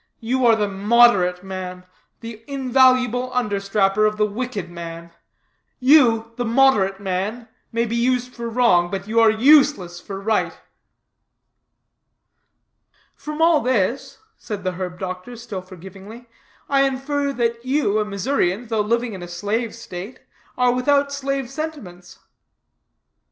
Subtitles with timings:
[0.19, 1.85] You are the moderate man,
[2.21, 5.11] the invaluable understrapper of the wicked man.
[5.79, 10.59] You, the moderate man, may be used for wrong, but are useless for right."
[13.15, 16.27] "From all this," said the herb doctor, still forgivingly,
[16.67, 20.19] "I infer, that you, a Missourian, though living in a slave state,
[20.57, 22.17] are without slave sentiments."